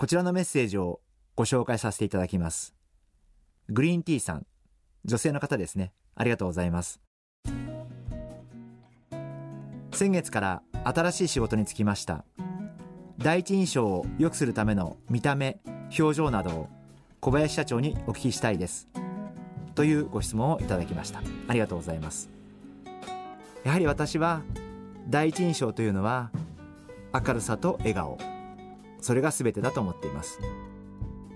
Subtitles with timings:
[0.00, 1.00] こちらのメッセージを
[1.34, 2.72] ご紹介させていただきます。
[3.68, 4.46] グリーンティーさん
[5.04, 5.92] 女性の方ですね。
[6.14, 7.00] ありがとうございます。
[9.90, 12.24] 先月から新しい仕事に就きました。
[13.18, 15.58] 第一印象を良くするための見た目
[15.98, 16.68] 表情などを
[17.18, 18.88] 小林社長にお聞きしたいです。
[19.74, 21.22] というご質問をいただきました。
[21.48, 22.30] ありがとうございます。
[23.64, 24.42] やはり私は
[25.08, 26.30] 第一印象というのは
[27.12, 28.37] 明るさと笑顔。
[29.00, 30.40] それが全てだと思っています。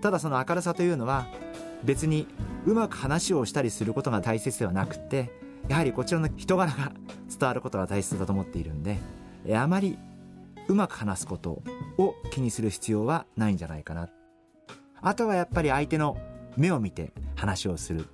[0.00, 1.26] ただその明るさというのは
[1.84, 2.26] 別に
[2.66, 5.30] うまく話をしたりすることが大切ではなくて
[5.68, 6.92] やはりこちらの人柄が
[7.28, 8.98] 伝わることが大切だと思っているんで
[9.54, 9.96] あまり
[10.68, 11.62] うまく話すこと
[11.98, 14.08] を気にする必要はないんじゃないかな。
[15.00, 16.16] あとはやっぱり相手の
[16.56, 18.06] 目を見て話をする。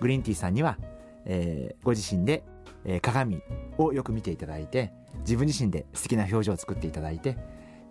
[0.00, 0.78] グリーンティーさんには、
[1.26, 2.42] えー、ご自身で、
[2.86, 3.42] え、鏡
[3.76, 7.36] をよく見ていただいて自分自身で素敵な表情を作っていただいて、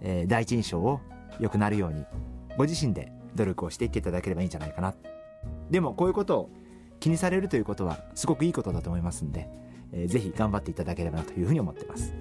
[0.02, 1.02] えー、第一印象を
[1.40, 2.06] 良くなるように
[2.58, 4.94] ご自身で努力をしていっていただければいいんじゃないかな
[5.70, 6.50] でもこういうことを
[7.00, 9.48] 気にされるということはすごくいいことだと思いますんで、
[9.94, 12.14] えー、ぜひ頑張っていただければなというふうに思ってます。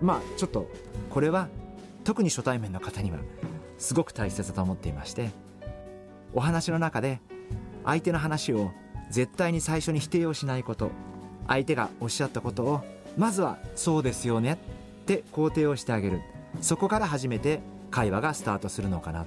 [0.00, 0.68] まあちょっと
[1.10, 1.48] これは
[2.04, 3.18] 特に初対面の方には
[3.78, 5.30] すごく大切だと思っていまして
[6.34, 7.20] お話の中で
[7.84, 8.70] 相手の話を
[9.10, 10.90] 絶対に最初に否定をしないこと
[11.46, 12.84] 相手がおっしゃったことを
[13.16, 14.58] まずは「そうですよね」
[15.04, 16.22] って肯定をしてあげる。
[16.62, 17.60] そこから初めて
[17.90, 19.26] 会話がスタートするのかな、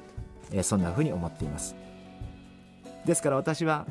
[0.51, 1.75] え、そんなふうに思っています。
[3.05, 3.85] ですから私は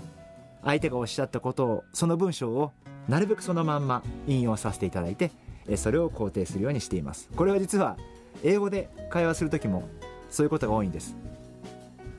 [0.65, 2.73] 相手がおっしゃったことをその文章を
[3.09, 5.31] なるべくそのまんま引用させていただいて
[5.77, 7.29] それを肯定するようにしています。
[7.37, 7.97] これは実は
[8.43, 9.89] 英語で会話する時も
[10.29, 11.17] そういうことが多いんです。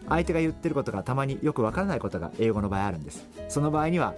[0.07, 3.27] 相手が言ってることがたまによくわからないことが英語の場合あるんです。
[3.49, 4.15] その場合には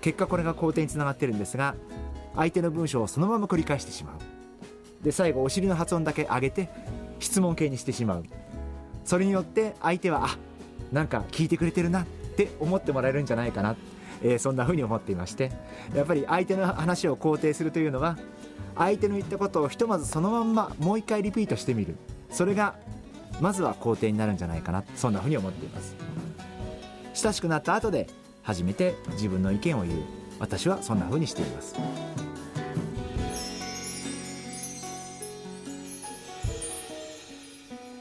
[0.00, 1.76] 結果これが肯定につながってるんですが
[2.34, 4.14] 相手の文章をそのまま繰り返してしまう。
[5.02, 6.68] で最後お尻の発音だけ上げて
[7.18, 8.24] 質問形にしてしまう。
[9.04, 10.38] それによって相手はあ
[10.92, 13.76] なんか聞いてくれてるなって思ってもらえるんじゃないかな、
[14.22, 15.50] えー、そんな風に思っていまして。
[15.94, 18.18] やっぱり相手の話を肯定するというのは
[18.76, 21.96] 相手の言ったことをひとまずそのまんまもう一回リピートしてみる。
[22.30, 22.74] それが
[23.40, 24.84] まずは肯定になるんじゃないかな。
[24.94, 25.96] そんなふうに思っています。
[27.14, 28.08] 親しくなった後で
[28.42, 30.02] 初めて自分の意見を言う。
[30.38, 31.74] 私はそんなふうにしています。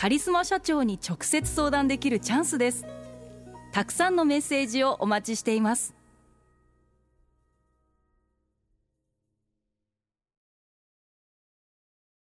[0.00, 2.86] カリスマ社長に直接相談できるチャンスです。
[3.70, 5.94] たくさんのメッセージをお待ちしています。